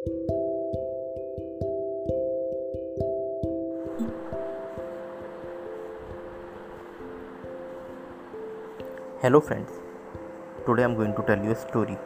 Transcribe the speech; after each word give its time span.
Hello, 0.00 0.12
friends. 9.40 9.70
Today 10.64 10.84
I'm 10.84 10.94
going 10.94 11.14
to 11.14 11.22
tell 11.26 11.44
you 11.44 11.50
a 11.50 11.54
story. 11.54 11.98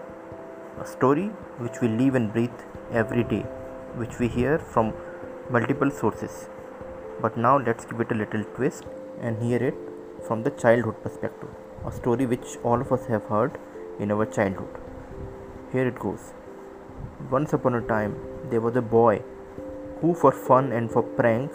A 0.80 0.86
story 0.86 1.26
which 1.58 1.80
we 1.80 1.86
live 1.86 2.16
and 2.16 2.32
breathe 2.32 2.50
every 2.90 3.22
day, 3.22 3.42
which 3.94 4.18
we 4.18 4.26
hear 4.26 4.58
from 4.58 4.92
multiple 5.48 5.92
sources. 5.92 6.48
But 7.22 7.36
now 7.36 7.58
let's 7.58 7.84
give 7.84 8.00
it 8.00 8.10
a 8.10 8.16
little 8.16 8.42
twist 8.56 8.84
and 9.20 9.40
hear 9.40 9.62
it 9.62 9.76
from 10.26 10.42
the 10.42 10.50
childhood 10.50 11.00
perspective. 11.04 11.50
A 11.86 11.92
story 11.92 12.26
which 12.26 12.56
all 12.64 12.80
of 12.80 12.90
us 12.90 13.06
have 13.06 13.26
heard 13.26 13.56
in 14.00 14.10
our 14.10 14.26
childhood. 14.26 14.80
Here 15.70 15.86
it 15.86 16.00
goes. 16.00 16.34
Once 17.30 17.52
upon 17.52 17.74
a 17.74 17.80
time, 17.80 18.16
there 18.50 18.60
was 18.60 18.76
a 18.76 18.82
boy 18.82 19.22
who, 20.00 20.14
for 20.14 20.32
fun 20.32 20.72
and 20.72 20.90
for 20.90 21.02
prank, 21.02 21.50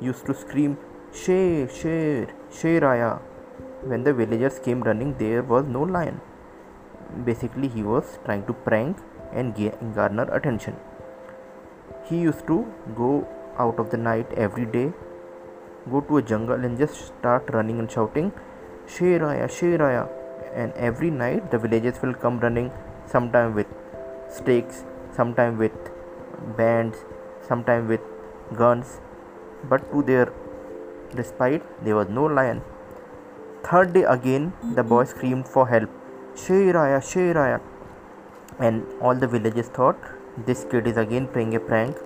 used 0.00 0.26
to 0.26 0.34
scream, 0.34 0.76
Sher, 1.12 1.68
Sher, 1.68 2.28
Sheraya. 2.50 3.20
When 3.82 4.04
the 4.04 4.14
villagers 4.14 4.58
came 4.58 4.82
running 4.82 5.16
there 5.18 5.42
was 5.42 5.64
no 5.66 5.82
lion. 5.82 6.20
Basically 7.24 7.68
he 7.68 7.82
was 7.82 8.18
trying 8.24 8.46
to 8.46 8.52
prank 8.52 8.98
and 9.32 9.54
garner 9.94 10.28
attention. 10.32 10.76
He 12.04 12.18
used 12.18 12.46
to 12.46 12.66
go 12.94 13.26
out 13.58 13.78
of 13.78 13.90
the 13.90 13.96
night 13.96 14.32
every 14.32 14.66
day 14.66 14.92
go 15.90 16.00
to 16.00 16.18
a 16.18 16.22
jungle 16.22 16.64
and 16.64 16.78
just 16.78 17.06
start 17.06 17.48
running 17.52 17.78
and 17.78 17.90
shouting 17.90 18.32
sheraya 18.86 19.48
sheraya. 19.58 20.08
And 20.54 20.72
every 20.74 21.10
night 21.10 21.50
the 21.50 21.58
villagers 21.58 22.00
will 22.02 22.14
come 22.14 22.38
running 22.38 22.70
sometime 23.06 23.54
with 23.54 23.66
stakes 24.40 24.84
sometime 25.16 25.58
with 25.64 25.78
bands 26.60 26.98
sometime 27.48 27.88
with 27.94 28.04
guns 28.62 29.00
but 29.72 29.90
to 29.92 30.02
their 30.10 30.28
despite 31.22 31.62
there 31.84 31.96
was 32.02 32.08
no 32.20 32.24
lion 32.38 32.62
Third 33.64 33.92
day 33.92 34.02
again, 34.02 34.52
the 34.74 34.82
boy 34.82 35.04
screamed 35.04 35.46
for 35.46 35.68
help. 35.68 35.88
Shairaya, 36.34 36.98
Shairaya. 37.10 37.60
And 38.58 38.84
all 39.00 39.14
the 39.14 39.28
villagers 39.28 39.68
thought 39.68 39.96
this 40.46 40.66
kid 40.68 40.88
is 40.88 40.96
again 40.96 41.28
playing 41.28 41.54
a 41.54 41.60
prank. 41.60 41.96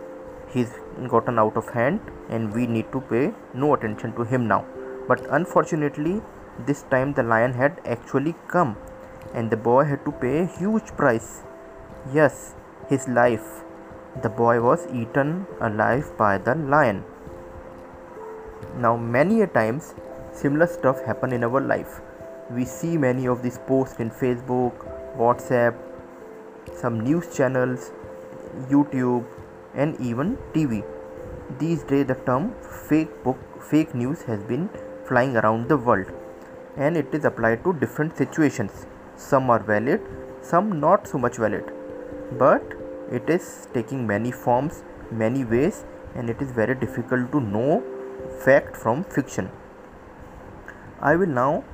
He's 0.53 0.75
gotten 1.09 1.39
out 1.39 1.57
of 1.57 1.71
hand 1.71 2.01
and 2.29 2.55
we 2.55 2.67
need 2.67 2.93
to 2.93 3.01
pay 3.01 3.33
no 3.55 3.73
attention 3.73 4.15
to 4.17 4.25
him 4.25 4.47
now. 4.47 4.67
But 5.09 5.27
unfortunately, 5.31 6.21
this 6.67 6.83
time 6.83 7.15
the 7.15 7.23
lion 7.23 7.55
had 7.55 7.81
actually 7.87 8.35
come 8.49 8.77
and 9.33 9.51
the 9.51 9.57
boy 9.57 9.85
had 9.85 10.05
to 10.05 10.13
pay 10.13 10.41
a 10.41 10.47
huge 10.47 10.95
price. 10.99 11.43
Yes, 12.13 12.55
his 12.89 13.09
life. 13.09 13.65
The 14.23 14.29
boy 14.29 14.61
was 14.61 14.87
eaten 14.93 15.47
alive 15.61 16.13
by 16.17 16.39
the 16.39 16.55
lion. 16.55 17.05
Now, 18.79 18.97
many 18.97 19.43
a 19.43 19.47
times 19.47 19.95
similar 20.33 20.67
stuff 20.67 21.03
happen 21.05 21.33
in 21.33 21.45
our 21.45 21.61
life 21.61 22.01
we 22.51 22.65
see 22.65 22.97
many 22.97 23.27
of 23.27 23.43
these 23.43 23.59
posts 23.69 23.99
in 24.05 24.11
facebook 24.19 24.83
whatsapp 25.21 25.75
some 26.83 27.01
news 27.07 27.31
channels 27.37 27.91
youtube 28.73 29.25
and 29.75 30.01
even 30.01 30.37
tv 30.53 30.83
these 31.59 31.83
days 31.93 32.07
the 32.07 32.19
term 32.29 32.53
fake 32.91 33.17
book 33.25 33.41
fake 33.71 33.95
news 33.95 34.23
has 34.23 34.45
been 34.53 34.69
flying 35.09 35.37
around 35.37 35.69
the 35.69 35.77
world 35.77 36.13
and 36.77 36.97
it 36.97 37.19
is 37.19 37.25
applied 37.25 37.65
to 37.65 37.73
different 37.85 38.17
situations 38.17 38.87
some 39.17 39.51
are 39.51 39.63
valid 39.73 40.01
some 40.53 40.79
not 40.79 41.09
so 41.09 41.19
much 41.19 41.37
valid 41.47 41.76
but 42.33 42.63
it 43.11 43.29
is 43.31 43.69
taking 43.73 44.07
many 44.07 44.33
forms 44.33 44.83
many 45.11 45.45
ways 45.45 45.85
and 46.15 46.29
it 46.29 46.41
is 46.43 46.51
very 46.51 46.75
difficult 46.75 47.31
to 47.33 47.41
know 47.41 47.83
fact 48.45 48.77
from 48.77 49.05
fiction. 49.05 49.51
I 51.01 51.15
will 51.15 51.29
now 51.29 51.65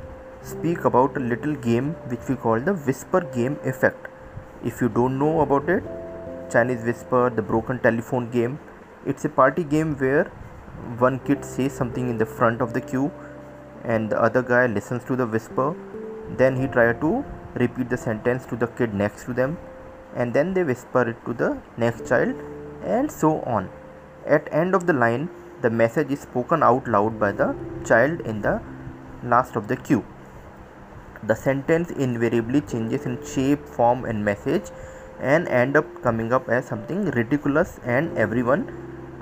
speak 0.43 0.85
about 0.85 1.17
a 1.17 1.21
little 1.21 1.55
game 1.55 1.93
which 2.11 2.29
we 2.29 2.37
call 2.37 2.61
the 2.61 2.75
whisper 2.75 3.21
game 3.21 3.59
effect. 3.65 4.09
If 4.65 4.81
you 4.81 4.89
don't 4.89 5.19
know 5.19 5.41
about 5.41 5.69
it, 5.69 5.83
Chinese 6.51 6.85
whisper, 6.85 7.31
the 7.31 7.43
broken 7.43 7.79
telephone 7.79 8.31
game, 8.31 8.59
it's 9.07 9.25
a 9.25 9.29
party 9.29 9.65
game 9.65 9.97
where 9.97 10.25
one 10.99 11.19
kid 11.21 11.45
says 11.45 11.73
something 11.73 12.09
in 12.09 12.19
the 12.19 12.27
front 12.27 12.61
of 12.61 12.73
the 12.73 12.81
queue 12.81 13.11
and 13.85 14.11
the 14.11 14.21
other 14.21 14.43
guy 14.43 14.67
listens 14.67 15.05
to 15.05 15.17
the 15.17 15.27
whisper. 15.27 15.75
Then 16.37 16.57
he 16.57 16.67
try 16.67 16.93
to 16.93 17.25
repeat 17.55 17.89
the 17.89 17.97
sentence 17.97 18.45
to 18.47 18.57
the 18.57 18.67
kid 18.67 18.95
next 18.95 19.25
to 19.25 19.33
them 19.33 19.57
and 20.15 20.35
then 20.35 20.55
they 20.55 20.65
whisper 20.65 21.09
it 21.09 21.25
to 21.25 21.33
the 21.33 21.57
next 21.77 22.09
child 22.09 22.35
and 22.85 23.11
so 23.11 23.41
on 23.43 23.69
at 24.27 24.53
end 24.53 24.75
of 24.75 24.87
the 24.87 24.93
line 24.93 25.29
the 25.63 25.71
message 25.71 26.11
is 26.11 26.21
spoken 26.21 26.63
out 26.63 26.87
loud 26.89 27.19
by 27.19 27.31
the 27.33 27.55
child 27.85 28.21
in 28.23 28.41
the 28.43 28.61
last 29.23 29.57
of 29.57 29.69
the 29.69 29.77
queue. 29.77 30.05
The 31.25 31.37
sentence 31.37 31.91
invariably 31.91 32.61
changes 32.63 33.07
in 33.07 33.25
shape, 33.25 33.65
form, 33.65 34.05
and 34.05 34.25
message 34.25 34.71
and 35.21 35.47
end 35.47 35.77
up 35.77 35.87
coming 36.03 36.33
up 36.33 36.49
as 36.49 36.67
something 36.67 37.05
ridiculous 37.13 37.79
and 37.85 38.19
everyone 38.19 38.67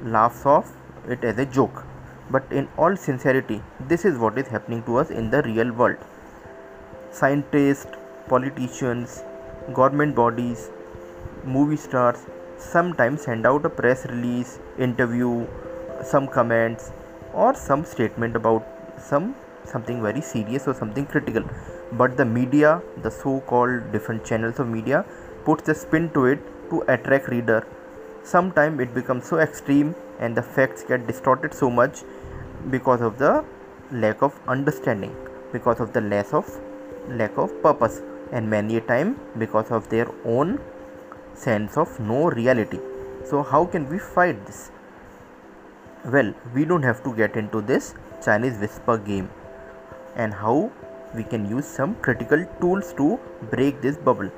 laughs 0.03 0.47
off 0.47 0.73
it 1.07 1.25
as 1.25 1.39
a 1.39 1.45
joke. 1.45 1.85
But 2.31 2.51
in 2.51 2.69
all 2.79 2.97
sincerity, 2.97 3.63
this 3.89 4.05
is 4.05 4.17
what 4.17 4.39
is 4.39 4.49
happening 4.49 4.83
to 4.85 4.97
us 4.97 5.11
in 5.11 5.31
the 5.31 5.43
real 5.43 5.73
world. 5.73 5.99
Scientists, 7.11 7.91
politicians, 8.29 9.23
government 9.75 10.15
bodies, 10.15 10.71
movie 11.45 11.77
stars 11.77 12.27
sometimes 12.59 13.23
send 13.23 13.47
out 13.47 13.65
a 13.65 13.71
press 13.71 14.07
release, 14.07 14.59
interview, 14.79 15.47
some 16.05 16.27
comments, 16.29 16.93
or 17.33 17.55
some 17.55 17.85
statement 17.85 18.37
about 18.37 18.67
some 18.99 19.35
something 19.65 20.03
very 20.03 20.21
serious 20.21 20.67
or 20.67 20.75
something 20.75 21.07
critical. 21.07 21.45
But 21.93 22.17
the 22.17 22.25
media 22.25 22.83
the 23.03 23.11
so 23.11 23.41
called 23.41 23.93
different 23.93 24.25
channels 24.25 24.59
of 24.59 24.69
media 24.69 25.05
puts 25.45 25.69
a 25.69 25.75
spin 25.75 26.11
to 26.11 26.27
it 26.27 26.39
to 26.71 26.83
attract 26.89 27.29
reader. 27.29 27.67
Sometimes 28.23 28.81
it 28.81 28.95
becomes 28.95 29.27
so 29.27 29.39
extreme 29.39 29.95
and 30.19 30.37
the 30.37 30.43
facts 30.43 30.83
get 30.83 31.07
distorted 31.07 31.55
so 31.55 31.71
much 31.71 32.03
because 32.71 33.01
of 33.01 33.19
the 33.19 33.45
lack 33.91 34.23
of 34.23 34.39
understanding 34.47 35.15
because 35.53 35.81
of 35.81 35.93
the 35.93 36.01
less 36.01 36.33
of 36.33 36.47
lack 37.09 37.37
of 37.37 37.51
purpose 37.63 38.03
and 38.33 38.49
many 38.49 38.77
a 38.77 38.81
time 38.81 39.19
because 39.39 39.71
of 39.71 39.89
their 39.89 40.09
own 40.25 40.61
sense 41.47 41.77
of 41.85 41.99
no 42.13 42.21
reality 42.41 42.81
so 43.31 43.43
how 43.55 43.65
can 43.75 43.89
we 43.95 43.99
fight 43.99 44.47
this 44.47 44.63
well 46.15 46.33
we 46.55 46.65
don't 46.65 46.89
have 46.91 47.03
to 47.09 47.15
get 47.23 47.37
into 47.45 47.61
this 47.73 47.95
chinese 48.25 48.59
whisper 48.65 48.97
game 49.11 49.29
and 50.17 50.35
how 50.35 50.57
we 51.15 51.25
can 51.25 51.49
use 51.49 51.67
some 51.67 51.95
critical 51.97 52.45
tools 52.61 52.93
to 52.95 53.19
break 53.51 53.81
this 53.81 53.97
bubble. 53.97 54.31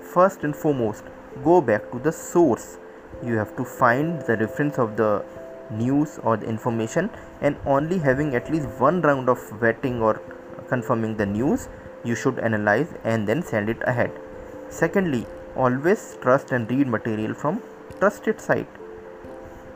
First 0.00 0.44
and 0.44 0.54
foremost, 0.54 1.04
go 1.44 1.60
back 1.60 1.90
to 1.92 1.98
the 1.98 2.12
source. 2.12 2.78
You 3.22 3.36
have 3.36 3.56
to 3.56 3.64
find 3.64 4.20
the 4.22 4.36
reference 4.36 4.78
of 4.78 4.96
the 4.96 5.24
news 5.70 6.18
or 6.22 6.36
the 6.36 6.46
information 6.46 7.10
and 7.40 7.56
only 7.66 7.98
having 7.98 8.34
at 8.34 8.50
least 8.50 8.68
one 8.78 9.00
round 9.02 9.28
of 9.28 9.38
vetting 9.60 10.00
or 10.00 10.20
confirming 10.68 11.16
the 11.16 11.26
news 11.26 11.68
you 12.04 12.14
should 12.14 12.38
analyze 12.38 12.92
and 13.04 13.26
then 13.26 13.42
send 13.42 13.68
it 13.68 13.78
ahead 13.82 14.12
secondly 14.70 15.26
always 15.56 16.16
trust 16.22 16.52
and 16.52 16.70
read 16.70 16.86
material 16.86 17.34
from 17.34 17.60
trusted 18.00 18.40
site. 18.40 18.68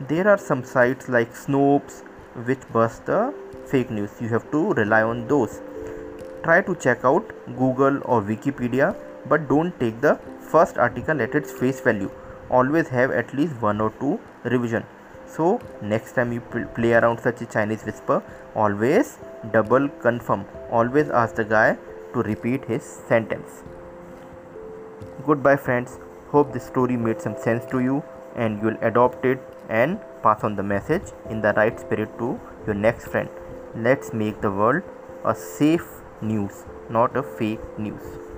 There 0.07 0.27
are 0.27 0.37
some 0.37 0.63
sites 0.63 1.09
like 1.09 1.33
snopes 1.33 2.01
which 2.45 2.61
bust 2.71 3.05
the 3.05 3.33
fake 3.65 3.91
news. 3.91 4.11
You 4.19 4.29
have 4.29 4.49
to 4.51 4.73
rely 4.73 5.01
on 5.03 5.27
those. 5.27 5.59
Try 6.43 6.61
to 6.61 6.75
check 6.75 7.03
out 7.03 7.33
google 7.57 7.99
or 8.05 8.21
wikipedia 8.21 8.95
but 9.27 9.47
don't 9.47 9.79
take 9.79 10.01
the 10.01 10.19
first 10.51 10.77
article 10.77 11.21
at 11.21 11.35
its 11.35 11.51
face 11.51 11.81
value. 11.81 12.11
Always 12.49 12.87
have 12.89 13.11
at 13.11 13.33
least 13.33 13.61
one 13.61 13.81
or 13.81 13.91
two 13.99 14.19
revision. 14.43 14.83
So 15.27 15.59
next 15.81 16.13
time 16.13 16.33
you 16.33 16.41
play 16.75 16.93
around 16.93 17.19
such 17.19 17.41
a 17.41 17.45
chinese 17.45 17.83
whisper 17.85 18.21
always 18.55 19.17
double 19.51 19.87
confirm. 20.07 20.45
Always 20.69 21.09
ask 21.09 21.35
the 21.35 21.45
guy 21.45 21.77
to 22.13 22.23
repeat 22.23 22.65
his 22.65 22.83
sentence 22.83 23.63
goodbye 25.25 25.57
friends. 25.57 25.99
Hope 26.31 26.53
this 26.53 26.65
story 26.65 26.97
made 26.97 27.21
some 27.21 27.37
sense 27.37 27.65
to 27.71 27.79
you 27.79 28.03
and 28.35 28.61
you'll 28.61 28.77
adopt 28.81 29.25
it 29.25 29.39
and 29.69 29.99
pass 30.23 30.43
on 30.43 30.55
the 30.55 30.63
message 30.63 31.13
in 31.29 31.41
the 31.41 31.53
right 31.53 31.79
spirit 31.79 32.17
to 32.19 32.39
your 32.65 32.75
next 32.75 33.07
friend. 33.07 33.29
Let's 33.75 34.13
make 34.13 34.41
the 34.41 34.51
world 34.51 34.83
a 35.23 35.35
safe 35.35 35.87
news 36.21 36.65
not 36.89 37.15
a 37.15 37.23
fake 37.23 37.79
news 37.79 38.30